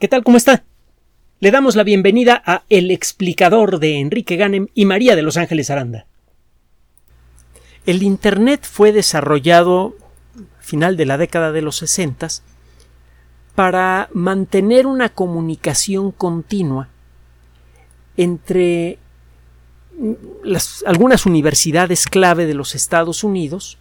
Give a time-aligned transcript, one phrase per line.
[0.00, 0.24] ¿Qué tal?
[0.24, 0.64] ¿Cómo está?
[1.38, 5.70] Le damos la bienvenida a El explicador de Enrique Ganem y María de Los Ángeles
[5.70, 6.06] Aranda.
[7.86, 9.94] El Internet fue desarrollado
[10.58, 12.26] final de la década de los 60
[13.54, 16.88] para mantener una comunicación continua
[18.16, 18.98] entre
[20.86, 23.78] algunas universidades clave de los Estados Unidos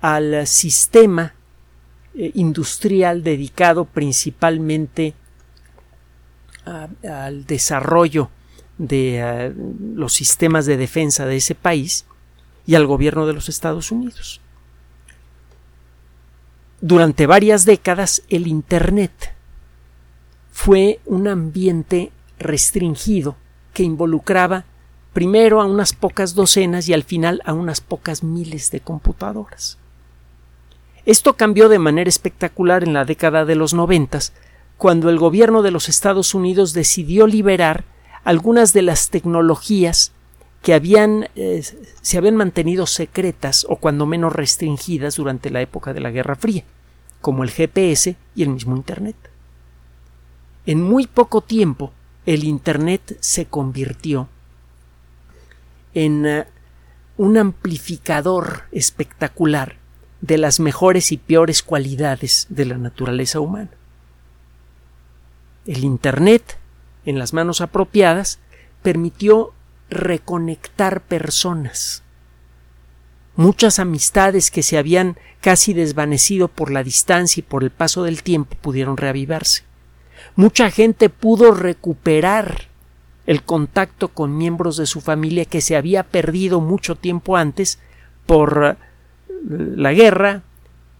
[0.00, 1.34] al sistema
[2.14, 5.14] eh, industrial dedicado principalmente
[7.02, 8.30] al desarrollo
[8.78, 9.54] de eh,
[9.94, 12.06] los sistemas de defensa de ese país
[12.66, 14.40] y al gobierno de los Estados Unidos.
[16.80, 19.34] Durante varias décadas el Internet
[20.50, 23.36] fue un ambiente restringido
[23.74, 24.64] que involucraba
[25.12, 29.79] primero a unas pocas docenas y al final a unas pocas miles de computadoras.
[31.10, 34.32] Esto cambió de manera espectacular en la década de los noventas,
[34.78, 37.82] cuando el gobierno de los Estados Unidos decidió liberar
[38.22, 40.12] algunas de las tecnologías
[40.62, 41.64] que habían, eh,
[42.00, 46.62] se habían mantenido secretas o cuando menos restringidas durante la época de la Guerra Fría,
[47.20, 49.16] como el GPS y el mismo Internet.
[50.64, 51.90] En muy poco tiempo,
[52.24, 54.28] el Internet se convirtió
[55.92, 56.46] en eh,
[57.16, 59.79] un amplificador espectacular
[60.20, 63.70] de las mejores y peores cualidades de la naturaleza humana.
[65.66, 66.58] El Internet,
[67.04, 68.38] en las manos apropiadas,
[68.82, 69.52] permitió
[69.88, 72.02] reconectar personas.
[73.36, 78.22] Muchas amistades que se habían casi desvanecido por la distancia y por el paso del
[78.22, 79.64] tiempo pudieron reavivarse.
[80.36, 82.68] Mucha gente pudo recuperar
[83.26, 87.78] el contacto con miembros de su familia que se había perdido mucho tiempo antes
[88.26, 88.76] por
[89.46, 90.42] la guerra,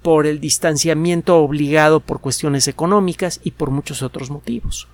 [0.03, 4.89] por el distanciamiento obligado por cuestiones económicas y por muchos otros motivos.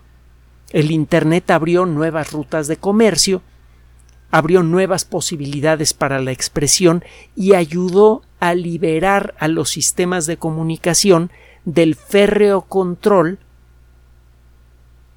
[0.72, 3.42] El Internet abrió nuevas rutas de comercio,
[4.30, 7.04] abrió nuevas posibilidades para la expresión
[7.36, 11.30] y ayudó a liberar a los sistemas de comunicación
[11.64, 13.38] del férreo control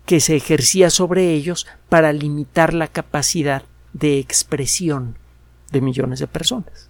[0.05, 5.17] que se ejercía sobre ellos para limitar la capacidad de expresión
[5.71, 6.88] de millones de personas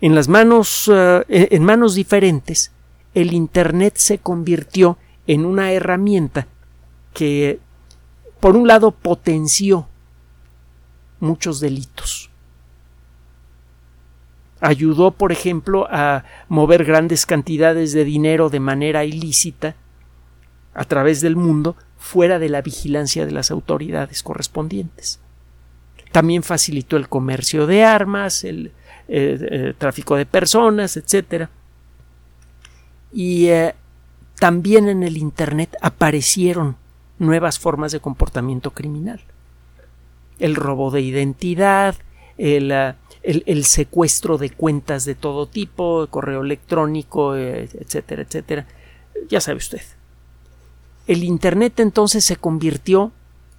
[0.00, 2.72] en las manos, eh, en manos diferentes,
[3.14, 6.46] el Internet se convirtió en una herramienta
[7.14, 7.60] que,
[8.40, 9.88] por un lado, potenció
[11.18, 12.30] muchos delitos.
[14.60, 19.76] Ayudó, por ejemplo, a mover grandes cantidades de dinero de manera ilícita
[20.74, 25.20] a través del mundo fuera de la vigilancia de las autoridades correspondientes.
[26.12, 28.72] También facilitó el comercio de armas, el,
[29.08, 31.48] eh, eh, tráfico de personas, etcétera.
[33.12, 33.74] Y eh,
[34.40, 36.76] también en el Internet aparecieron
[37.18, 39.20] nuevas formas de comportamiento criminal.
[40.38, 41.94] El robo de identidad,
[42.36, 42.72] el,
[43.22, 48.66] el, secuestro de cuentas de todo tipo, correo electrónico, etcétera, etcétera.
[49.30, 49.80] Ya sabe usted.
[51.06, 53.12] El Internet entonces se convirtió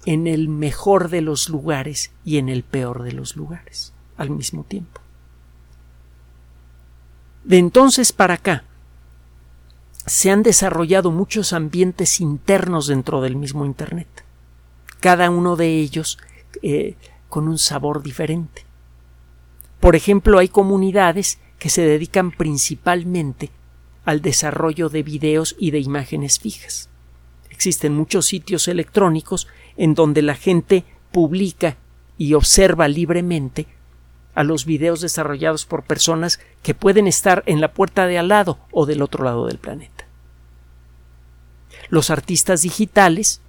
[0.04, 4.62] en el mejor de los lugares y en el peor de los lugares al mismo
[4.64, 5.00] tiempo.
[7.48, 8.64] De entonces para acá
[10.04, 14.06] se han desarrollado muchos ambientes internos dentro del mismo Internet,
[15.00, 16.18] cada uno de ellos
[16.62, 16.96] eh,
[17.30, 18.66] con un sabor diferente.
[19.80, 23.50] Por ejemplo, hay comunidades que se dedican principalmente
[24.04, 26.90] al desarrollo de videos y de imágenes fijas.
[27.48, 29.48] Existen muchos sitios electrónicos
[29.78, 31.78] en donde la gente publica
[32.18, 33.66] y observa libremente
[34.34, 38.58] a los videos desarrollados por personas que pueden estar en la puerta de al lado
[38.70, 40.06] o del otro lado del planeta.
[41.88, 43.40] Los artistas digitales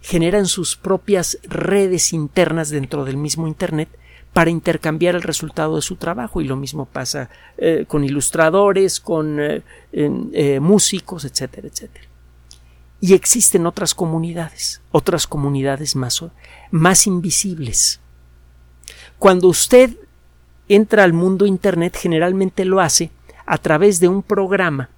[0.00, 3.88] generan sus propias redes internas dentro del mismo Internet
[4.32, 9.40] para intercambiar el resultado de su trabajo y lo mismo pasa eh, con ilustradores, con
[9.40, 9.62] eh,
[9.92, 12.04] eh, músicos, etcétera, etcétera.
[13.00, 16.22] Y existen otras comunidades, otras comunidades más,
[16.70, 18.00] más invisibles.
[19.18, 19.96] Cuando usted
[20.68, 23.10] entra al mundo Internet generalmente lo hace
[23.46, 24.90] a través de un programa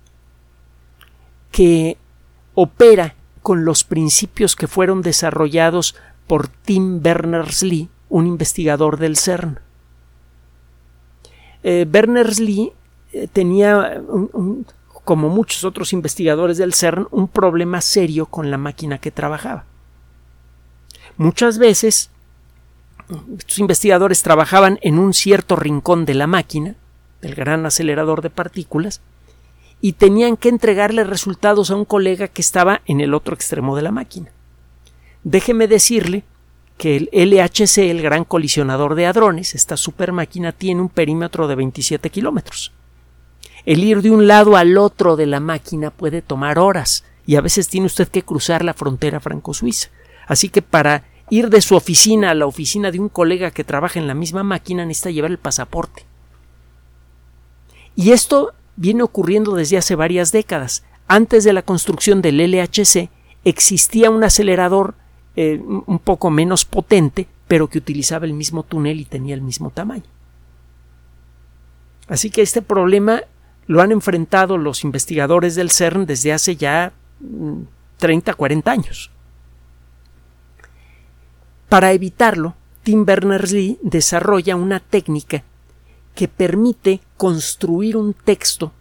[1.52, 1.96] que
[2.54, 5.96] opera con los principios que fueron desarrollados
[6.26, 9.58] por Tim Berners-Lee, un investigador del CERN.
[11.62, 12.72] Eh, Berners-Lee
[13.12, 14.02] eh, tenía,
[15.04, 19.64] como muchos otros investigadores del CERN, un problema serio con la máquina que trabajaba.
[21.16, 22.10] Muchas veces
[23.38, 26.74] estos investigadores trabajaban en un cierto rincón de la máquina,
[27.20, 29.00] del gran acelerador de partículas,
[29.80, 33.82] y tenían que entregarle resultados a un colega que estaba en el otro extremo de
[33.82, 34.30] la máquina.
[35.24, 36.24] Déjeme decirle
[36.76, 41.54] que el LHC, el gran colisionador de hadrones, esta super máquina, tiene un perímetro de
[41.54, 42.72] 27 kilómetros.
[43.66, 47.42] El ir de un lado al otro de la máquina puede tomar horas y a
[47.42, 49.88] veces tiene usted que cruzar la frontera franco-suiza.
[50.26, 53.98] Así que para ir de su oficina a la oficina de un colega que trabaja
[53.98, 56.04] en la misma máquina necesita llevar el pasaporte.
[57.96, 60.84] Y esto viene ocurriendo desde hace varias décadas.
[61.06, 63.08] Antes de la construcción del LHC
[63.44, 64.94] existía un acelerador
[65.36, 69.70] eh, un poco menos potente, pero que utilizaba el mismo túnel y tenía el mismo
[69.70, 70.04] tamaño.
[72.08, 73.22] Así que este problema
[73.66, 76.92] lo han enfrentado los investigadores del CERN desde hace ya
[77.98, 79.10] 30, mm, 40 años.
[81.70, 85.44] Para evitarlo, Tim Berners-Lee desarrolla una técnica
[86.16, 88.72] que permite construir un texto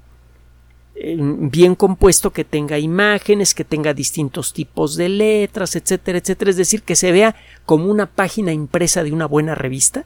[0.96, 6.58] eh, bien compuesto que tenga imágenes, que tenga distintos tipos de letras, etcétera, etcétera, es
[6.58, 10.06] decir, que se vea como una página impresa de una buena revista.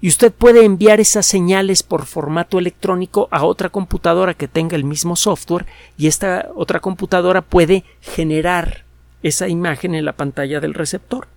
[0.00, 4.82] Y usted puede enviar esas señales por formato electrónico a otra computadora que tenga el
[4.82, 5.66] mismo software
[5.96, 8.87] y esta otra computadora puede generar
[9.22, 11.28] esa imagen en la pantalla del receptor.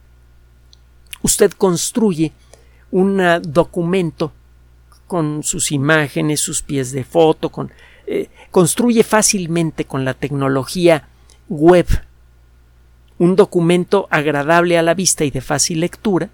[1.22, 2.32] Usted construye
[2.92, 4.32] un documento
[5.08, 7.72] con sus imágenes, sus pies de foto, con,
[8.08, 11.08] eh, construye fácilmente con la tecnología
[11.50, 11.88] web
[13.18, 16.30] un documento agradable a la vista y de fácil lectura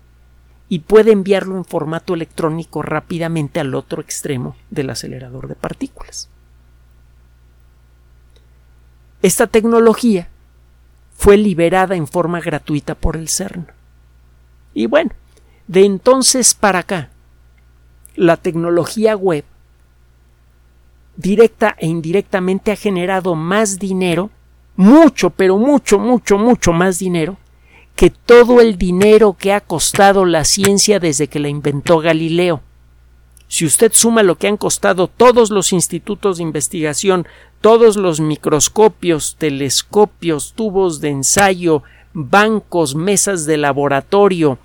[0.69, 6.29] y puede enviarlo en formato electrónico rápidamente al otro extremo del acelerador de partículas.
[9.21, 10.29] Esta tecnología
[11.17, 13.67] fue liberada en forma gratuita por el CERN.
[14.73, 15.11] Y bueno,
[15.67, 17.09] de entonces para acá,
[18.15, 19.43] la tecnología web
[21.17, 24.29] directa e indirectamente ha generado más dinero,
[24.75, 27.37] mucho, pero mucho, mucho, mucho más dinero
[27.95, 32.61] que todo el dinero que ha costado la ciencia desde que la inventó Galileo.
[33.47, 37.27] Si usted suma lo que han costado todos los institutos de investigación,
[37.61, 41.83] todos los microscopios, telescopios, tubos de ensayo,
[42.13, 44.59] bancos, mesas de laboratorio,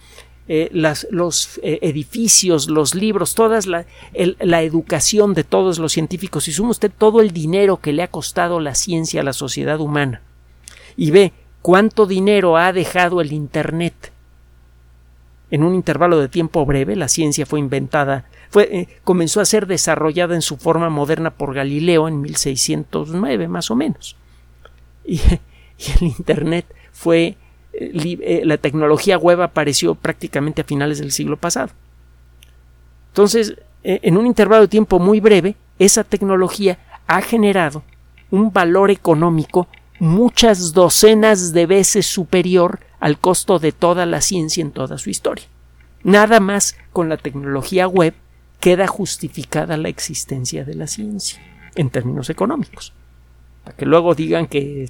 [0.49, 3.87] eh, los eh, edificios, los libros, toda la,
[4.41, 8.09] la, educación de todos los científicos, si suma usted todo el dinero que le ha
[8.09, 10.21] costado la ciencia a la sociedad humana.
[10.97, 14.12] Y ve cuánto dinero ha dejado el Internet
[15.53, 19.67] en un intervalo de tiempo breve, la ciencia fue inventada, fue, eh, comenzó a ser
[19.67, 24.17] desarrollada en su forma moderna por Galileo en 1609 más o menos.
[25.05, 25.21] Y,
[26.01, 27.37] el Internet fue
[27.75, 31.69] eh, la tecnología web apareció prácticamente a finales del siglo pasado.
[33.09, 37.83] Entonces, eh, en un intervalo de tiempo muy breve, esa tecnología ha generado
[38.31, 39.69] un valor económico
[40.03, 45.45] muchas docenas de veces superior al costo de toda la ciencia en toda su historia.
[46.03, 48.13] Nada más con la tecnología web
[48.59, 51.41] queda justificada la existencia de la ciencia
[51.77, 52.93] en términos económicos.
[53.63, 54.89] Para que luego digan que,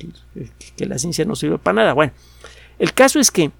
[0.76, 1.92] que la ciencia no sirve para nada.
[1.92, 2.14] Bueno,
[2.78, 3.52] el caso es que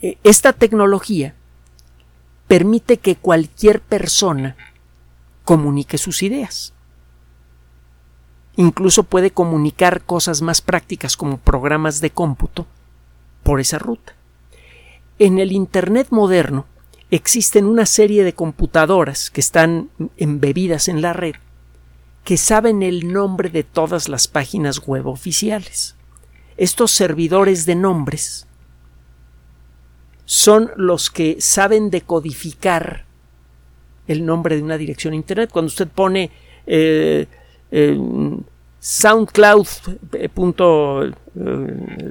[0.00, 1.34] eh, esta tecnología
[2.48, 4.56] permite que cualquier persona
[5.44, 6.72] comunique sus ideas.
[8.56, 12.66] Incluso puede comunicar cosas más prácticas como programas de cómputo
[13.42, 14.14] por esa ruta.
[15.18, 16.66] En el Internet moderno
[17.10, 21.36] existen una serie de computadoras que están embebidas en la red
[22.24, 25.96] que saben el nombre de todas las páginas web oficiales
[26.56, 28.46] estos servidores de nombres
[30.24, 33.04] son los que saben decodificar
[34.08, 35.50] el nombre de una dirección Internet.
[35.52, 36.30] Cuando usted pone
[36.66, 37.26] eh,
[37.70, 37.98] eh,
[38.80, 39.66] SoundCloud.
[40.12, 40.30] Eh,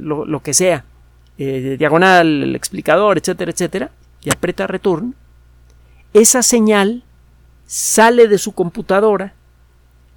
[0.02, 0.86] lo, que sea,
[1.38, 5.16] diagonal, el explicador, etcétera, etcétera, y aprieta return,
[6.14, 7.04] esa señal
[7.66, 9.34] sale de su computadora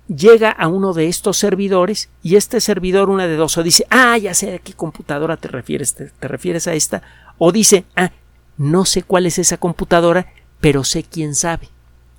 [0.08, 4.16] llega a uno de estos servidores y este servidor, una de dos, o dice, ah,
[4.16, 7.02] ya sé a qué computadora te refieres, te, refieres a esta,
[7.36, 8.10] o dice, ah,
[8.56, 11.68] no sé cuál es esa computadora, pero sé quién sabe.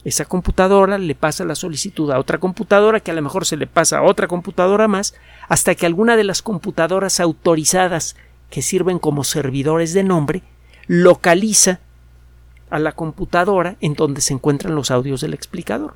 [0.05, 3.67] Esa computadora le pasa la solicitud a otra computadora que a lo mejor se le
[3.67, 5.13] pasa a otra computadora más,
[5.49, 8.15] hasta que alguna de las computadoras autorizadas
[8.49, 10.41] que sirven como servidores de nombre
[10.87, 11.79] localiza
[12.69, 15.95] a la computadora en donde se encuentran los audios del explicador.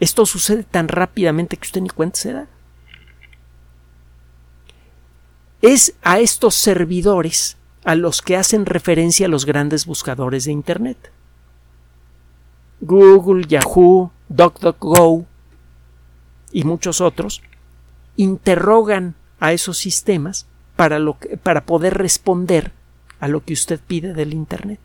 [0.00, 2.46] Esto sucede tan rápidamente que usted ni cuenta se da.
[5.60, 11.11] Es a estos servidores a los que hacen referencia los grandes buscadores de Internet.
[12.82, 15.24] Google, Yahoo, DuckDuckGo,
[16.52, 17.42] y muchos otros
[18.16, 20.46] interrogan a esos sistemas
[20.76, 22.72] para, lo para poder responder
[23.20, 24.80] a lo que usted pide del Internet.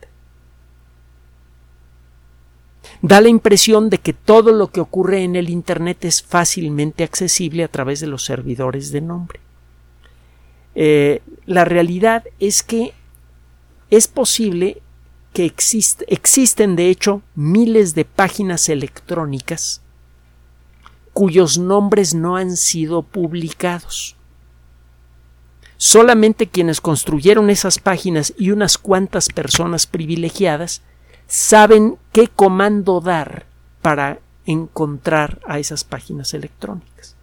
[3.02, 7.64] Da la impresión de que todo lo que ocurre en el Internet es fácilmente accesible
[7.64, 9.40] a través de los servidores de nombre.
[10.74, 12.94] Eh, la realidad es que
[13.90, 14.82] es posible
[15.46, 19.82] existen de hecho miles de páginas electrónicas
[21.18, 24.16] cuyos nombres no han sido publicados.
[25.78, 30.84] Solamente quienes construyeron esas páginas y unas cuantas personas privilegiadas
[31.26, 33.48] saben qué comando dar
[33.82, 37.16] para encontrar a esas páginas electrónicas.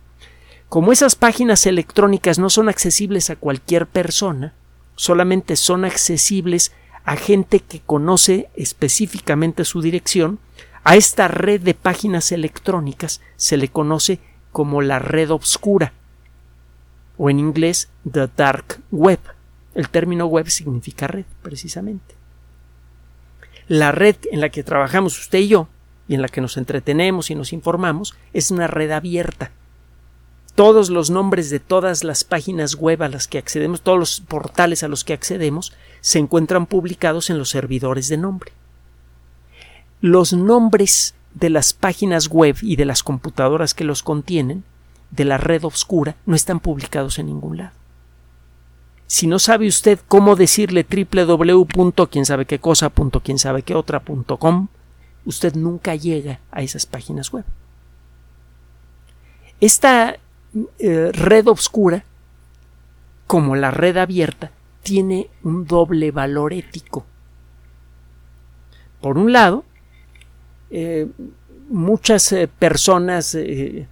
[0.69, 4.55] Como esas páginas electrónicas no son accesibles a cualquier persona,
[4.97, 6.73] solamente son accesibles
[7.05, 10.39] a gente que conoce específicamente su dirección,
[10.85, 14.21] a esta red de páginas electrónicas se le conoce
[14.53, 15.93] como la red obscura
[17.17, 19.21] o en inglés the dark web.
[19.75, 22.15] El término web significa red, precisamente.
[23.67, 25.69] La red en la que trabajamos usted y yo,
[26.07, 29.51] y en la que nos entretenemos y nos informamos, es una red abierta.
[30.55, 34.83] Todos los nombres de todas las páginas web a las que accedemos, todos los portales
[34.83, 35.73] a los que accedemos,
[36.05, 38.53] se encuentran publicados en los servidores de nombre
[40.05, 44.63] los nombres de las páginas web y de las computadoras que los contienen,
[45.11, 47.73] de la red oscura, no están publicados en ningún lado.
[49.07, 52.07] Si no sabe usted cómo decirle www.
[52.11, 52.93] quién sabe qué cosa,
[53.23, 54.69] quién sabe qué otra, com,
[55.25, 57.47] usted nunca llega a esas páginas web.
[59.59, 60.19] Esta
[60.81, 62.05] eh, red oscura,
[63.27, 64.51] como la red abierta,
[64.85, 67.05] tiene un doble valor ético.
[69.01, 69.65] Por un lado,
[70.71, 71.09] eh,
[71.69, 73.87] muchas eh, personas, eh,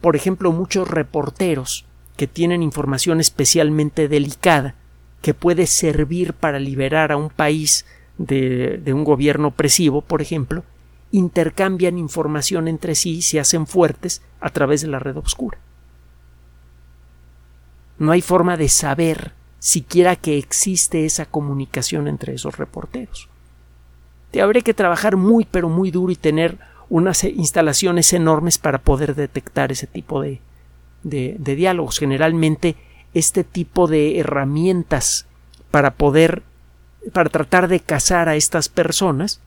[0.00, 1.84] por ejemplo, muchos reporteros
[2.16, 4.74] que tienen información especialmente delicada
[5.20, 7.84] que puede servir para liberar a un país
[8.18, 10.64] de, de un gobierno opresivo, por ejemplo,
[11.12, 15.58] intercambian información entre sí y se hacen fuertes a través de la red oscura.
[17.98, 19.32] No hay forma de saber
[19.66, 23.28] siquiera que existe esa comunicación entre esos reporteros
[24.40, 26.58] habría que trabajar muy pero muy duro y tener
[26.88, 30.40] unas instalaciones enormes para poder detectar ese tipo de,
[31.02, 31.98] de, diálogos.
[31.98, 32.76] Generalmente
[33.12, 35.26] este tipo de herramientas
[35.70, 36.42] para poder
[37.12, 39.40] para tratar de cazar a estas personas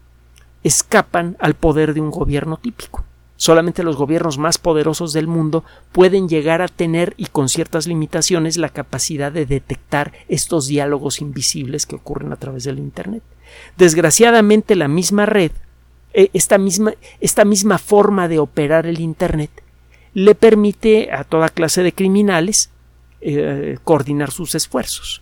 [0.63, 3.03] escapan al poder de un gobierno típico.
[3.39, 8.58] Solamente los gobiernos más poderosos del mundo pueden llegar a tener y con ciertas limitaciones
[8.58, 13.24] la capacidad de detectar estos diálogos invisibles que ocurren a través del Internet.
[13.77, 15.51] Desgraciadamente la misma red,
[16.13, 19.51] eh, esta misma, esta misma forma de operar el Internet,
[20.13, 22.72] le permite a toda clase de criminales
[23.22, 25.22] eh, coordinar sus esfuerzos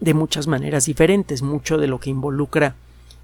[0.00, 2.74] de muchas maneras diferentes, mucho de lo que involucra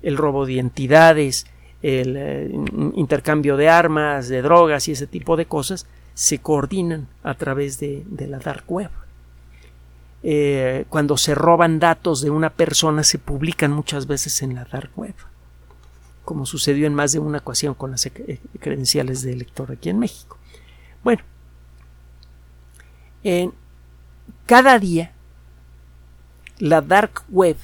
[0.01, 1.47] el robo de identidades,
[1.83, 2.51] el eh,
[2.95, 8.05] intercambio de armas, de drogas y ese tipo de cosas, se coordinan a través de
[8.29, 8.91] la dark web.
[10.23, 14.91] Eh, cuando se roban datos de una persona se publican muchas veces en la dark
[14.97, 15.15] web,
[16.27, 19.99] como sucedió en más de una ocasión con las eh, credenciales de elector aquí en
[19.99, 20.37] México.
[21.03, 21.23] Bueno,
[24.45, 25.13] cada día
[26.59, 27.57] la dark web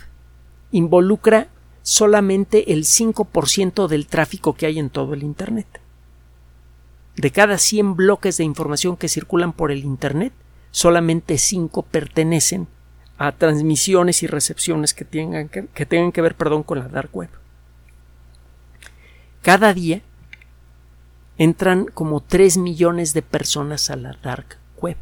[0.70, 1.48] involucra
[1.86, 5.68] solamente el 5% del tráfico que hay en todo el Internet.
[7.14, 10.32] De cada 100 bloques de información que circulan por el Internet,
[10.72, 12.66] solamente cinco pertenecen
[13.18, 17.30] a transmisiones y recepciones que tengan que, tengan que ver perdón, con la dark web.
[19.42, 20.02] Cada día
[21.38, 24.96] entran como 3 millones de personas a la dark web.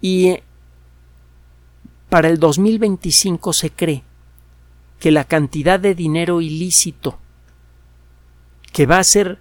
[0.00, 0.40] Y
[2.08, 4.09] para el 2025 se cree
[5.00, 7.18] que la cantidad de dinero ilícito
[8.72, 9.38] que va a ser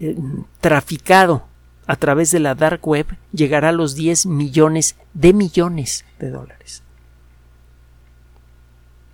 [0.00, 0.16] eh,
[0.60, 1.44] traficado
[1.86, 6.82] a través de la dark web llegará a los 10 millones de millones de dólares.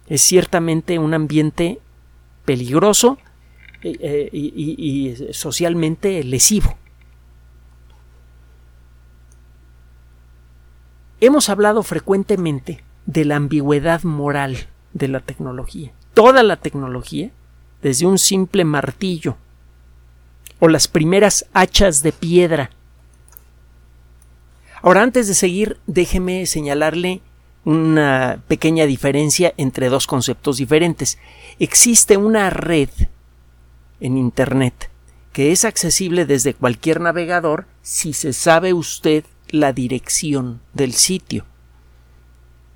[0.06, 1.80] Es ciertamente un ambiente
[2.44, 3.18] peligroso
[3.82, 6.76] eh, eh, y, y socialmente lesivo.
[11.20, 15.92] Hemos hablado frecuentemente de la ambigüedad moral de la tecnología.
[16.14, 17.30] Toda la tecnología,
[17.82, 19.36] desde un simple martillo
[20.58, 22.70] o las primeras hachas de piedra.
[24.82, 27.20] Ahora, antes de seguir, déjeme señalarle
[27.64, 31.18] una pequeña diferencia entre dos conceptos diferentes.
[31.58, 32.88] Existe una red
[34.00, 34.90] en Internet
[35.32, 41.44] que es accesible desde cualquier navegador si se sabe usted la dirección del sitio.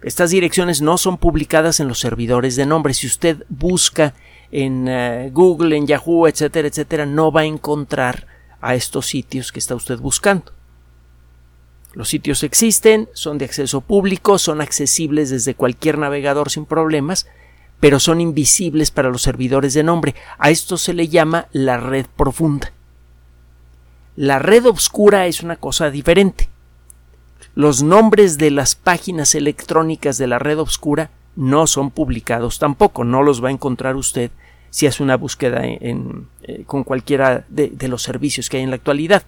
[0.02, 2.92] Estas direcciones no son publicadas en los servidores de nombre.
[2.92, 4.14] Si usted busca
[4.50, 8.26] en eh, Google, en Yahoo, etcétera, etcétera, no va a encontrar
[8.60, 10.52] a estos sitios que está usted buscando.
[11.94, 17.26] Los sitios existen, son de acceso público, son accesibles desde cualquier navegador sin problemas,
[17.80, 20.14] pero son invisibles para los servidores de nombre.
[20.38, 22.72] A esto se le llama la red profunda.
[24.16, 26.48] La red oscura es una cosa diferente.
[27.54, 33.22] Los nombres de las páginas electrónicas de la red oscura no son publicados tampoco, no
[33.22, 34.30] los va a encontrar usted
[34.70, 35.94] si hace una búsqueda eh,
[36.66, 39.22] con cualquiera de, los servicios que hay en la actualidad.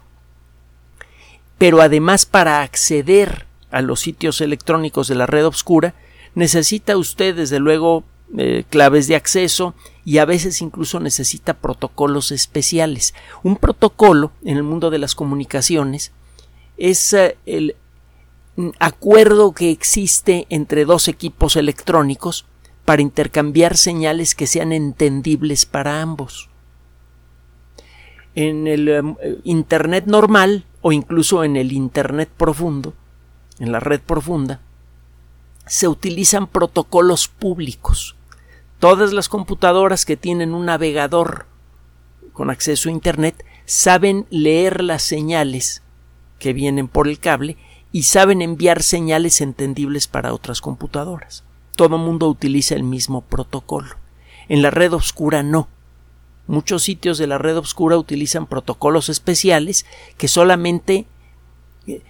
[1.58, 5.94] Pero además para acceder a los sitios electrónicos de la red oscura
[6.34, 8.04] necesita usted desde luego
[8.38, 9.74] eh, claves de acceso
[10.06, 13.14] y a veces incluso necesita protocolos especiales.
[13.42, 16.12] Un protocolo en el mundo de las comunicaciones
[16.78, 17.76] es eh, el
[18.78, 22.46] acuerdo que existe entre dos equipos electrónicos
[22.84, 26.50] para intercambiar señales que sean entendibles para ambos.
[28.34, 32.94] En el em, Internet normal o incluso en el Internet profundo,
[33.58, 34.60] en la red profunda,
[35.66, 38.16] se utilizan protocolos públicos.
[38.80, 41.46] Todas las computadoras que tienen un navegador
[42.32, 45.82] con acceso a Internet saben leer las señales
[46.38, 47.56] que vienen por el cable
[47.94, 51.44] y saben enviar señales entendibles para otras computadoras.
[51.76, 53.94] Todo mundo utiliza el mismo protocolo.
[54.48, 55.68] En la red oscura no.
[56.48, 59.86] Muchos sitios de la red oscura utilizan protocolos especiales
[60.18, 61.06] que solamente
[61.86, 62.02] eh,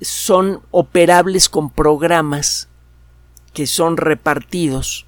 [0.00, 2.70] son operables con programas
[3.52, 5.04] que son repartidos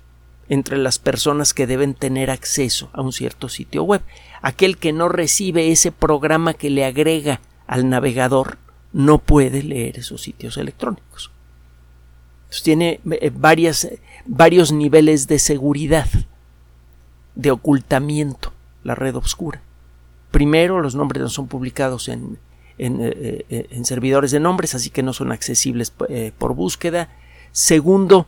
[0.51, 4.03] entre las personas que deben tener acceso a un cierto sitio web.
[4.43, 8.59] Aquel que no recibe ese programa que le agrega al navegador
[8.93, 11.31] no puede leer esos sitios electrónicos.
[12.63, 16.09] tiene eh, eh, varios niveles de seguridad,
[17.35, 19.63] de ocultamiento, la red oscura.
[20.31, 22.39] Primero, los nombres no son publicados en,
[22.79, 27.09] en, eh, servidores de nombres, así que no son accesibles por búsqueda.
[27.53, 28.27] Segundo,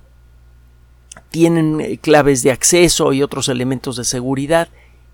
[1.31, 4.69] tienen claves de acceso y otros elementos de seguridad.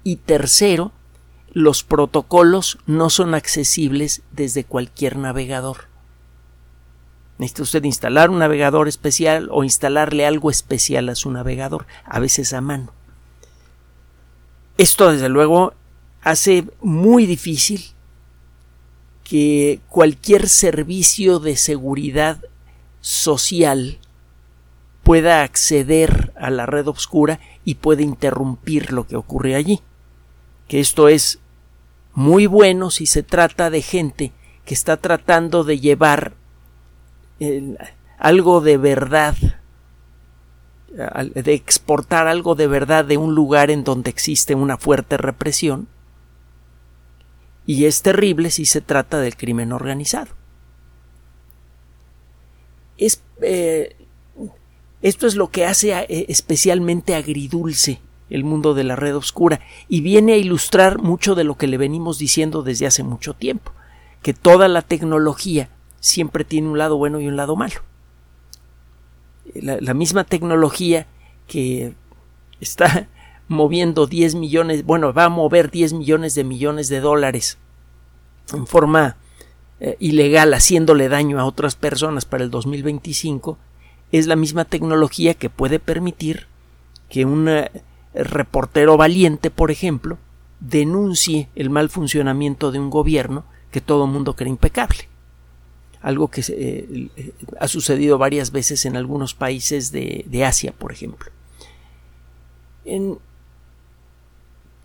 [0.04, 0.92] Y tercero,
[1.56, 5.88] los protocolos no son accesibles desde cualquier navegador.
[7.38, 12.52] Necesita usted instalar un navegador especial o instalarle algo especial a su navegador, a veces
[12.52, 12.92] a mano.
[14.76, 15.72] Esto, desde luego,
[16.20, 17.86] hace muy difícil
[19.24, 22.38] que cualquier servicio de seguridad
[23.00, 23.98] social
[25.04, 29.80] pueda acceder a la red oscura y pueda interrumpir lo que ocurre allí.
[30.68, 31.38] Que esto es
[32.16, 34.32] muy bueno si se trata de gente
[34.64, 36.32] que está tratando de llevar
[38.18, 39.36] algo de verdad,
[40.88, 45.88] de exportar algo de verdad de un lugar en donde existe una fuerte represión.
[47.66, 50.28] Y es terrible si se trata del crimen organizado.
[53.42, 53.94] Eh,
[55.02, 60.00] esto es lo que hace eh, especialmente agridulce el mundo de la red oscura y
[60.00, 63.72] viene a ilustrar mucho de lo que le venimos diciendo desde hace mucho tiempo,
[64.22, 65.68] que toda la tecnología
[66.00, 67.82] siempre tiene un lado bueno y un lado malo.
[69.54, 71.06] La, misma tecnología
[71.46, 71.94] que
[72.60, 73.08] está
[73.48, 77.58] moviendo 10 millones, bueno, va a mover 10 millones de millones de dólares
[78.52, 79.16] en forma
[79.78, 83.58] eh, ilegal, haciéndole daño a otras personas para el 2025,
[84.10, 86.46] es la misma tecnología que puede permitir
[87.08, 87.70] que una
[88.24, 90.18] reportero valiente, por ejemplo,
[90.60, 95.08] denuncie el mal funcionamiento de un gobierno que todo el mundo cree impecable.
[96.00, 101.30] Algo que eh, eh, ha sucedido varias veces en algunos países de, Asia, por ejemplo.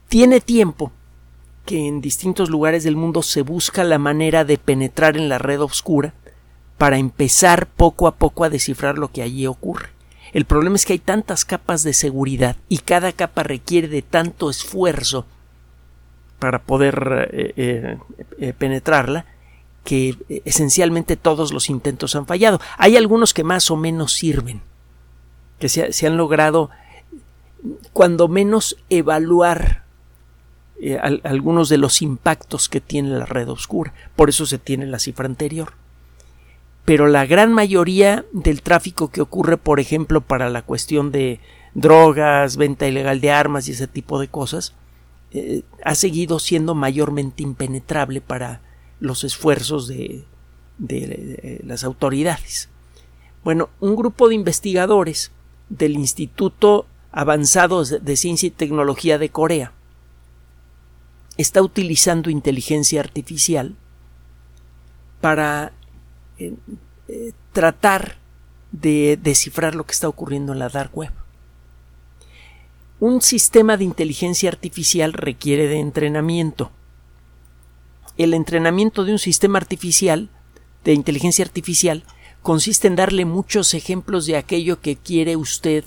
[0.08, 0.92] tiene tiempo
[1.66, 5.62] que en distintos lugares del mundo se busca la manera de penetrar en la red
[5.62, 6.14] oscura
[6.78, 9.90] para empezar poco a poco a descifrar lo que allí ocurre.
[10.34, 14.50] El problema es que hay tantas capas de seguridad y cada capa requiere de tanto
[14.50, 15.26] esfuerzo
[16.40, 17.98] para poder eh, eh,
[18.40, 19.26] eh, penetrarla
[19.84, 20.16] que
[20.46, 22.62] esencialmente todos los intentos han fallado.
[22.78, 24.62] Hay algunos que más o menos sirven,
[25.60, 26.70] que se, han logrado
[27.92, 29.84] cuando menos evaluar
[31.24, 33.94] algunos de los impactos que tiene la red oscura.
[34.16, 35.74] Por eso se tiene la cifra anterior
[36.86, 41.40] pero la gran mayoría del tráfico que ocurre, por ejemplo, para la cuestión de
[41.74, 44.74] drogas, venta ilegal de armas y ese tipo de cosas,
[45.32, 48.62] eh, ha seguido siendo mayormente impenetrable para
[49.00, 50.26] los esfuerzos de,
[51.64, 52.70] las autoridades.
[53.44, 55.32] Bueno, un grupo de investigadores
[55.70, 59.74] del Instituto Avanzado de Ciencia y Tecnología de Corea
[61.38, 63.76] está utilizando inteligencia artificial
[65.20, 65.72] para
[67.08, 68.18] eh, tratar
[68.72, 71.12] de descifrar lo que está ocurriendo en la dark web.
[73.00, 76.72] Un sistema de inteligencia artificial requiere de entrenamiento.
[78.18, 80.30] El entrenamiento de un sistema artificial,
[80.84, 82.04] de inteligencia artificial,
[82.42, 85.84] consiste en darle muchos ejemplos de aquello que quiere usted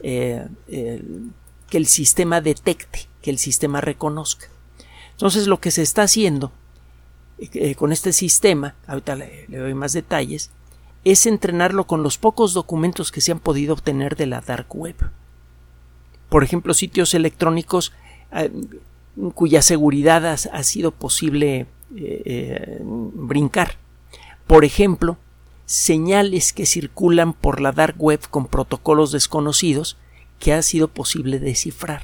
[0.00, 4.48] eh, que el sistema detecte, que el sistema reconozca.
[5.12, 6.52] Entonces lo que se está haciendo
[7.38, 10.50] eh, con este sistema, ahorita le, doy más detalles,
[11.04, 14.96] es entrenarlo con los pocos documentos que se han podido obtener de la dark web.
[16.28, 17.92] Por ejemplo, sitios electrónicos
[18.32, 18.50] eh,
[19.34, 21.66] cuya seguridad ha, sido posible
[21.96, 23.76] eh, brincar.
[24.46, 25.18] Por ejemplo,
[25.66, 29.96] señales que circulan por la dark web con protocolos desconocidos
[30.38, 32.02] que ha sido posible descifrar.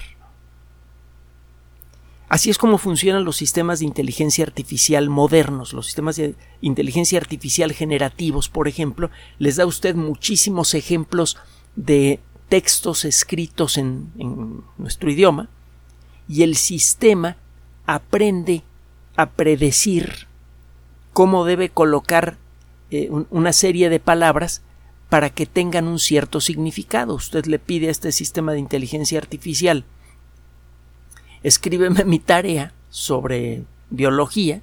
[2.30, 7.72] Así es como funcionan los sistemas de inteligencia artificial modernos, los sistemas de inteligencia artificial
[7.72, 11.38] generativos, por ejemplo, les da usted muchísimos ejemplos
[11.74, 14.12] de textos escritos en,
[14.78, 15.48] nuestro idioma
[16.28, 17.36] y el sistema
[17.84, 18.62] aprende
[19.16, 20.28] a predecir
[21.12, 22.36] cómo debe colocar
[22.92, 24.62] eh, una serie de palabras
[25.08, 27.14] para que tengan un cierto significado.
[27.14, 29.84] Usted le pide a este sistema de inteligencia artificial
[31.42, 34.62] escríbeme mi tarea sobre biología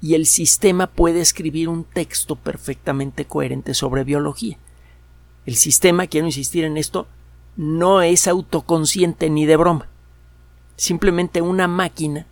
[0.00, 4.58] y el sistema puede escribir un texto perfectamente coherente sobre biología.
[5.46, 7.06] El sistema, quiero insistir en esto,
[7.56, 9.88] no es autoconsciente ni de broma.
[10.76, 12.26] Simplemente una máquina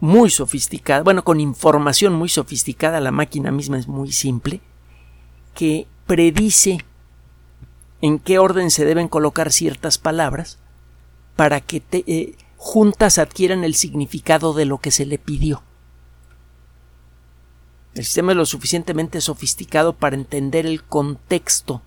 [0.00, 4.60] muy sofisticada, bueno, con información muy sofisticada, la máquina misma es muy simple,
[5.54, 6.84] que predice
[8.02, 10.58] en qué orden se deben colocar ciertas palabras
[11.34, 15.62] para que te, eh, juntas adquieran el significado de lo que se le pidió.
[17.94, 21.82] El sistema es lo suficientemente sofisticado para entender el contexto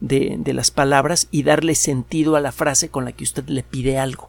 [0.00, 3.62] de, de, las palabras y darle sentido a la frase con la que usted le
[3.62, 4.28] pide algo.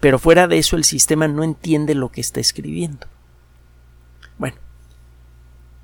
[0.00, 3.06] Pero fuera de eso el sistema no entiende lo que está escribiendo.
[4.38, 4.56] Bueno,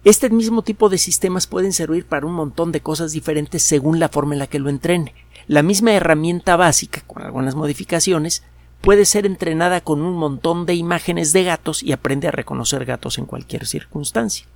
[0.05, 4.09] este mismo tipo de sistemas pueden servir para un montón de cosas diferentes según la
[4.09, 5.15] forma en la que lo entrene.
[5.47, 8.43] La misma herramienta básica, con algunas modificaciones,
[8.81, 13.19] puede ser entrenada con un montón de imágenes de gatos y aprende a reconocer gatos
[13.19, 14.47] en cualquier circunstancia.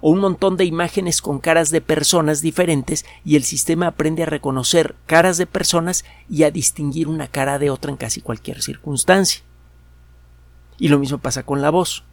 [0.00, 4.26] O un montón de imágenes con caras de personas diferentes y el sistema aprende a
[4.26, 9.42] reconocer caras de personas y a distinguir una cara de otra en casi cualquier circunstancia.
[10.78, 12.04] Y lo mismo pasa con la voz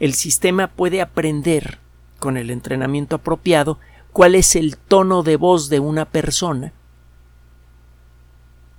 [0.00, 1.78] el sistema puede aprender
[2.18, 3.78] con el entrenamiento apropiado
[4.12, 6.72] cuál es el tono de voz de una persona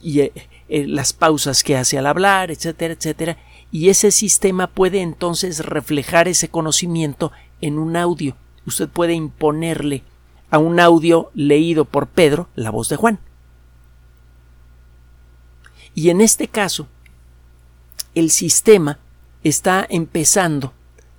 [0.01, 0.31] y eh,
[0.69, 3.37] eh, las pausas que hace al hablar, etcétera, etcétera,
[3.71, 8.35] y ese sistema puede entonces reflejar ese conocimiento en un audio.
[8.65, 10.03] Usted puede imponerle
[10.49, 13.19] a un audio leído por Pedro la voz de Juan.
[15.95, 16.87] Y en este caso,
[18.15, 18.99] el sistema
[19.43, 20.73] está empezando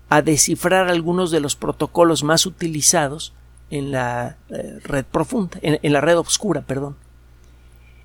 [0.09, 3.33] a descifrar algunos de los protocolos más utilizados
[3.71, 6.97] en la eh, red profunda, en, la red oscura, perdón.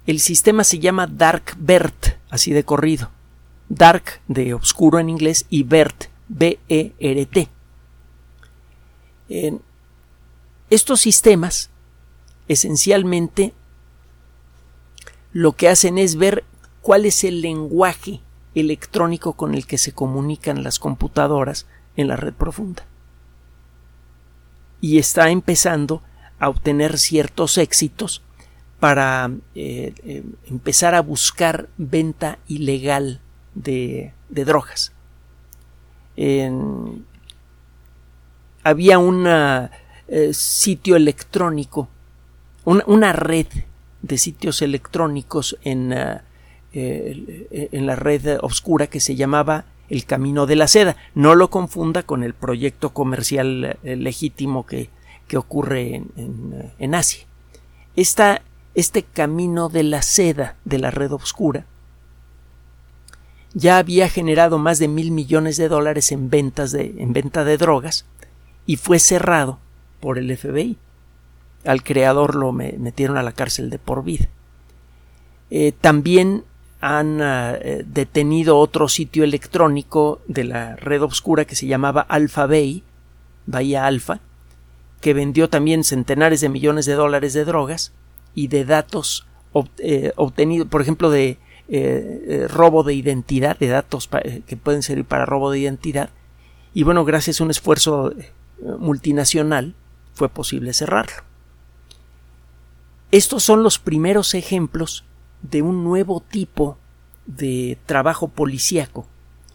[0.08, 3.12] El sistema se llama DarkBERT, así de corrido.
[3.68, 7.50] Dark de oscuro en inglés y BERT, B-E-R-T.
[10.70, 11.70] estos sistemas
[12.48, 13.54] esencialmente
[15.34, 16.46] lo que hacen es ver
[16.82, 18.22] cuál es el lenguaje
[18.56, 21.68] electrónico con el que se comunican las computadoras
[21.98, 22.86] en la red profunda.
[24.80, 26.02] Y está empezando
[26.40, 28.24] a obtener ciertos éxitos
[28.80, 33.20] para eh, eh, empezar a buscar venta ilegal
[33.56, 34.94] de, drogas.
[38.64, 39.70] había un eh,
[40.34, 41.90] sitio electrónico,
[42.66, 43.48] una, red
[44.02, 46.24] de sitios electrónicos en, la
[47.96, 50.98] red oscura que se llamaba el camino de la seda.
[51.16, 54.90] No lo confunda con el proyecto comercial legítimo que,
[55.36, 57.26] ocurre en, en, Asia.
[58.78, 61.66] Este camino de la seda de la red oscura
[63.56, 67.58] ya había generado más de mil millones de dólares en ventas de, en venta de
[67.58, 68.06] drogas
[68.68, 69.58] y fue cerrado
[70.00, 70.78] por el FBI.
[71.66, 74.28] Al creador lo metieron a la cárcel de por vida.
[75.50, 76.44] Eh, también
[76.80, 82.84] han eh, detenido otro sitio electrónico de la red oscura que se llamaba Alpha Bay,
[83.48, 84.20] Bahía Alfa,
[85.02, 87.92] que vendió también centenares de millones de dólares de drogas
[88.36, 89.26] y de datos
[89.80, 91.38] eh, obtenidos, por ejemplo, de
[91.70, 94.10] eh, robo de identidad, de datos
[94.46, 96.10] que pueden servir para robo de identidad.
[96.74, 98.14] Y bueno, gracias a un esfuerzo
[98.80, 99.76] multinacional
[100.14, 101.24] fue posible cerrarlo.
[103.12, 105.06] Estos son los primeros ejemplos
[105.42, 106.78] de un nuevo tipo
[107.26, 109.08] de trabajo policíaco,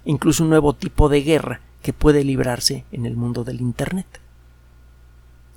[0.04, 4.21] incluso un nuevo tipo de guerra que puede librarse en el mundo del Internet.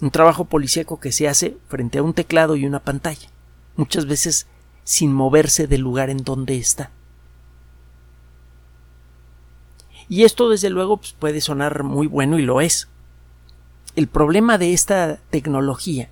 [0.01, 3.29] Un trabajo policíaco que se hace frente a un teclado y una pantalla,
[3.75, 4.47] muchas veces
[4.83, 6.91] sin moverse del lugar en donde está.
[10.07, 12.87] Y esto desde luego pues, puede sonar muy bueno y lo es.
[13.95, 16.09] El problema de esta tecnología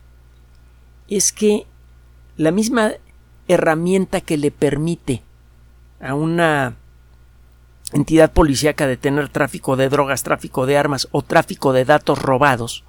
[1.10, 1.68] es que
[2.38, 2.94] la misma
[3.48, 5.22] herramienta que le permite
[6.02, 6.76] a una
[7.92, 12.84] entidad policíaca detener tráfico de drogas, tráfico de armas o tráfico de datos robados,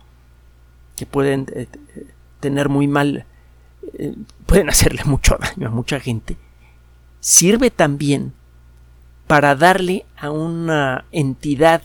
[0.97, 1.67] que pueden eh,
[2.41, 3.25] tener muy mal,
[3.99, 4.15] eh,
[4.47, 6.37] pueden hacerle mucho daño a mucha gente,
[7.21, 8.33] sirve también
[9.27, 11.83] para darle a una entidad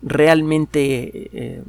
[0.00, 1.62] realmente eh,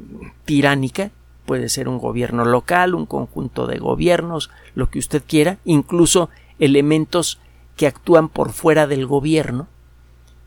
[0.46, 1.12] tiránica
[1.50, 7.40] puede ser un gobierno local, un conjunto de gobiernos, lo que usted quiera, incluso elementos
[7.76, 9.68] que actúan por fuera del gobierno,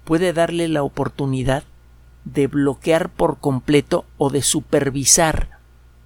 [0.05, 1.65] puede darle la oportunidad
[2.25, 5.52] de bloquear por completo o de supervisar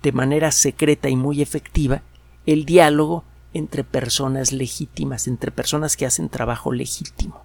[0.03, 2.03] de manera secreta y muy efectiva
[2.47, 7.43] el diálogo entre personas legítimas, entre personas que hacen trabajo legítimo.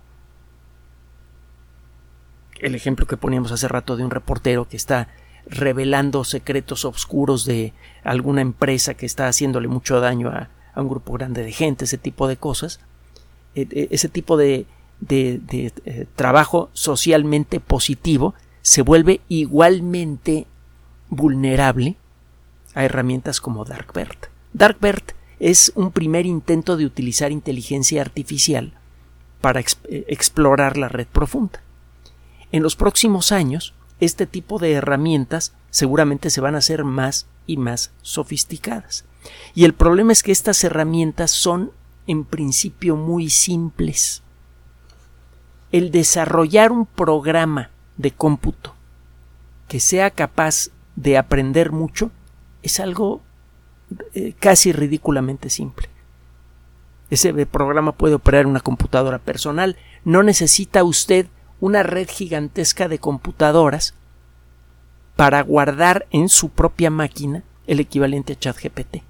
[2.60, 5.08] El ejemplo que poníamos hace rato de un reportero que está
[5.48, 11.44] revelando secretos oscuros de alguna empresa que está haciéndole mucho daño a, un grupo grande
[11.44, 12.80] de gente, ese tipo de cosas,
[13.56, 14.66] e, e, ese tipo de,
[15.02, 20.48] de, eh, trabajo socialmente positivo se vuelve igualmente
[21.10, 21.98] vulnerable
[22.76, 24.28] a herramientas como Darkbert.
[24.54, 28.74] Darkbert es un primer intento de utilizar inteligencia artificial
[29.42, 29.66] para eh,
[30.08, 31.62] explorar la red profunda.
[32.52, 37.58] En los próximos años, este tipo de herramientas seguramente se van a hacer más y
[37.58, 39.06] más sofisticadas.
[39.56, 41.72] Y el problema es que estas herramientas son
[42.08, 44.24] en principio muy simples.
[45.72, 48.76] El desarrollar un programa de cómputo
[49.68, 52.12] que sea capaz de aprender mucho
[52.64, 53.22] es algo
[54.14, 55.90] eh, casi ridículamente simple.
[57.10, 59.78] Ese programa puede operar una computadora personal.
[60.06, 61.28] No necesita usted
[61.60, 63.94] una red gigantesca de computadoras
[65.18, 69.04] para guardar en su propia máquina el equivalente a ChatGPT.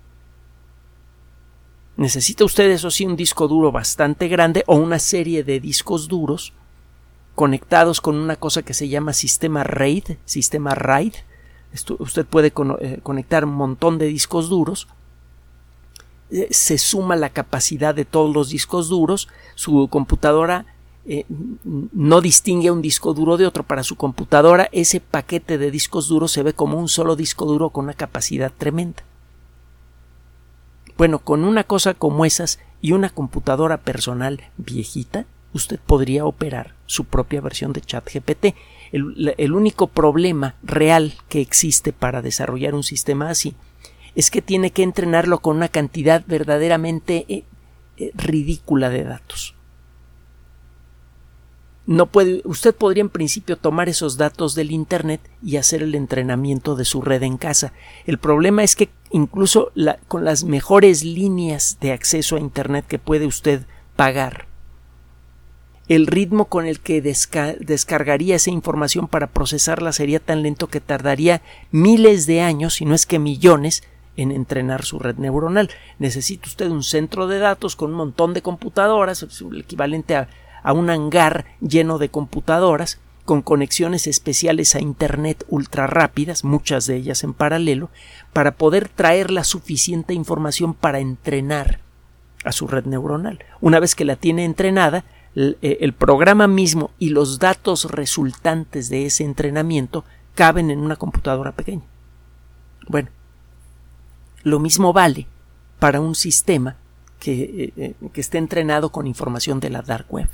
[1.97, 6.53] Necesita usted, eso sí, un disco duro bastante grande o una serie de discos duros
[7.35, 11.13] conectados con una cosa que se llama sistema RAID, sistema RAID.
[11.99, 14.88] Usted puede eh, conectar un montón de discos duros
[16.31, 20.65] eh, se suma la capacidad de todos los discos duros, su computadora
[21.05, 26.07] eh, no distingue un disco duro de otro para su computadora, ese paquete de discos
[26.07, 29.03] duros se ve como un solo disco duro con una capacidad tremenda.
[30.97, 37.03] Bueno, con una cosa como esas y una computadora personal viejita, usted podría operar su
[37.03, 38.55] propia versión de ChatGPT.
[38.91, 43.56] El, único problema real que existe para desarrollar un sistema así
[44.15, 47.45] es que tiene que entrenarlo con una cantidad verdaderamente eh,
[47.97, 49.56] eh, ridícula de datos
[51.91, 56.75] no puede, usted podría en principio tomar esos datos del Internet y hacer el entrenamiento
[56.75, 57.73] de su red en casa.
[58.06, 59.71] El problema es que incluso
[60.08, 63.63] con las mejores líneas de acceso a Internet que puede usted
[63.95, 64.47] pagar,
[65.88, 71.41] el ritmo con el que descargaría esa información para procesarla sería tan lento que tardaría
[71.72, 73.84] miles de años, si no es que millones,
[74.17, 75.70] en entrenar su red neuronal.
[75.98, 80.30] Necesita usted un centro de datos con un montón de computadoras, el equivalente a
[80.63, 86.96] a un hangar lleno de computadoras con conexiones especiales a Internet ultra rápidas, muchas de
[86.96, 87.89] ellas en paralelo,
[88.34, 91.80] para poder traer la suficiente información para entrenar
[92.44, 93.39] a su red neuronal.
[93.62, 99.06] Una vez que la tiene entrenada, eh, el programa mismo y los datos resultantes de
[99.06, 100.04] ese entrenamiento
[100.36, 101.84] caben en una computadora pequeña.
[102.88, 103.10] Bueno,
[104.44, 105.28] lo mismo vale
[105.80, 106.76] para un sistema
[107.20, 110.28] que, eh, eh, que esté entrenado con información de la dark web.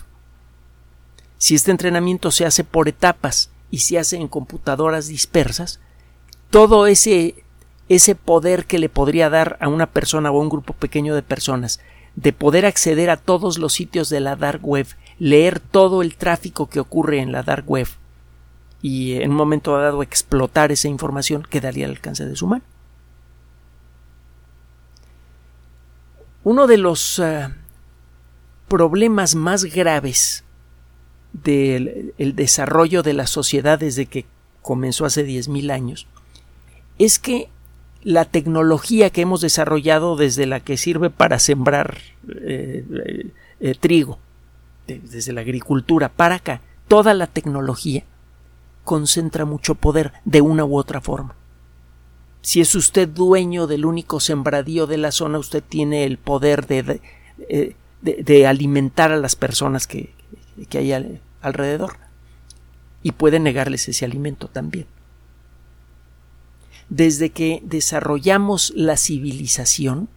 [1.38, 5.80] Si este entrenamiento se hace por etapas y se hace en computadoras dispersas,
[6.50, 7.44] todo ese,
[7.90, 11.22] ese poder que le podría dar a una persona o a un grupo pequeño de
[11.22, 11.80] personas
[12.18, 14.88] de poder acceder a todos los sitios de la dark web,
[15.20, 17.88] leer todo el tráfico que ocurre en la dark web
[18.82, 22.64] y en un momento dado explotar esa información quedaría al alcance de su mano.
[26.44, 27.52] Uno de los uh,
[28.68, 30.44] problemas más graves
[31.34, 34.26] del el desarrollo de la sociedad desde que
[34.64, 36.08] comenzó hace 10.000 años
[36.98, 37.50] es que
[38.04, 44.20] la tecnología que hemos desarrollado desde la que sirve para sembrar eh, eh, eh, trigo,
[44.88, 48.04] desde la agricultura para acá, toda la tecnología
[48.86, 51.36] concentra mucho poder de una u otra forma.
[52.42, 57.02] Si es usted dueño del único sembradío de la zona, usted tiene el poder de,
[58.02, 60.14] de, alimentar a las personas que,
[60.70, 61.98] que hay alrededor
[63.04, 64.88] y puede negarles ese alimento también
[66.90, 70.10] desde que desarrollamos la civilización,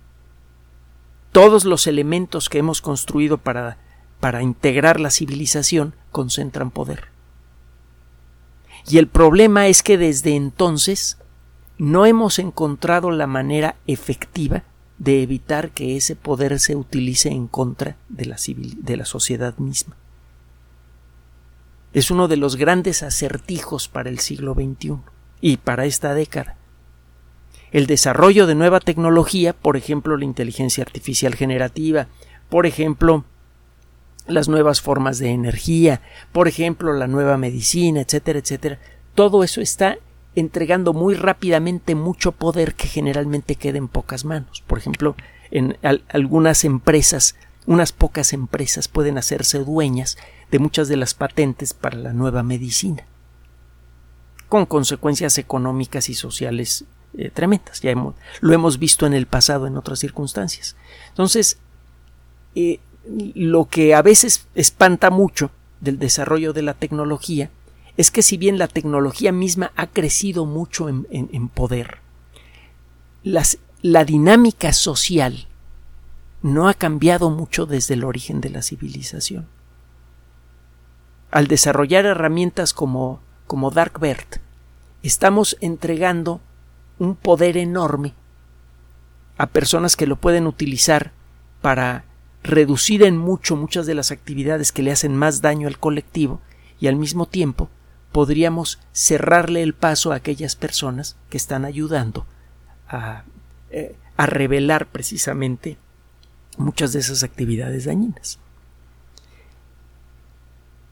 [1.32, 3.78] todos los elementos que hemos construido para,
[4.20, 7.08] para integrar la civilización concentran poder.
[8.88, 11.18] Y el problema es que desde entonces
[11.78, 14.64] no hemos encontrado la manera efectiva
[14.98, 19.96] de evitar que ese poder se utilice en contra de la, de la sociedad misma.
[21.92, 24.98] Es uno de los grandes acertijos para el siglo XXI
[25.40, 26.56] y para esta década
[27.72, 32.08] el desarrollo de nueva tecnología, por ejemplo la inteligencia artificial generativa,
[32.48, 33.24] por ejemplo
[34.26, 36.00] las nuevas formas de energía,
[36.32, 38.78] por ejemplo la nueva medicina, etcétera, etcétera,
[39.14, 39.98] todo eso está
[40.34, 44.62] entregando muy rápidamente mucho poder que generalmente queda en pocas manos.
[44.66, 45.16] Por ejemplo,
[45.50, 45.76] en
[46.08, 50.16] algunas empresas, unas pocas empresas pueden hacerse dueñas
[50.50, 53.04] de muchas de las patentes para la nueva medicina,
[54.48, 56.84] con consecuencias económicas y sociales
[57.16, 57.80] eh, tremendas.
[57.80, 60.76] Ya lo hemos visto en el pasado en otras circunstancias.
[61.08, 61.58] Entonces,
[62.54, 62.80] eh,
[63.34, 67.50] lo que a veces espanta mucho del desarrollo de la tecnología
[67.96, 71.98] es que si bien la tecnología misma ha crecido mucho en, poder,
[73.22, 75.48] la dinámica social
[76.42, 79.46] no ha cambiado mucho desde el origen de la civilización.
[81.30, 84.40] Al desarrollar herramientas como, como Darkbird,
[85.02, 86.40] estamos entregando
[87.00, 88.14] un poder enorme
[89.38, 91.12] a personas que lo pueden utilizar
[91.62, 92.04] para
[92.42, 96.40] reducir en mucho muchas de las actividades que le hacen más daño al colectivo
[96.78, 97.70] y al mismo tiempo
[98.12, 102.26] podríamos cerrarle el paso a aquellas personas que están ayudando
[102.86, 103.24] a,
[103.70, 105.78] eh, a revelar precisamente
[106.58, 108.38] muchas de esas actividades dañinas.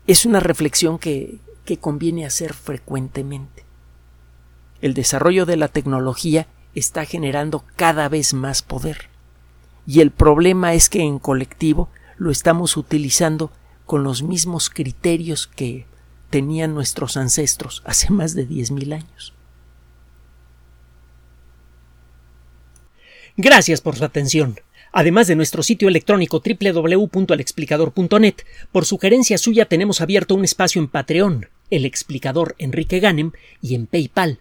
[0.07, 3.68] Es una reflexión que, que conviene hacer frecuentemente
[4.81, 9.09] el desarrollo de la tecnología está generando cada vez más poder.
[9.87, 13.51] Y el problema es que en colectivo lo estamos utilizando
[13.87, 15.87] con los mismos criterios que
[16.31, 19.33] tenían nuestros ancestros hace más de 10.000 años.
[23.37, 24.61] Gracias por su atención.
[24.93, 28.35] Además de nuestro sitio electrónico www.alexplicador.net,
[28.73, 33.87] por sugerencia suya tenemos abierto un espacio en Patreon, el explicador Enrique Ganem, y en
[33.87, 34.41] PayPal,